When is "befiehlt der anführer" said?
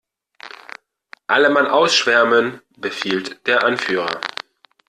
2.75-4.19